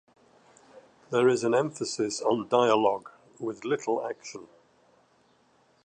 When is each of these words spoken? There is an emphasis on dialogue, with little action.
There 1.11 1.29
is 1.29 1.43
an 1.43 1.53
emphasis 1.53 2.23
on 2.23 2.47
dialogue, 2.47 3.11
with 3.39 3.63
little 3.63 4.03
action. 4.03 4.47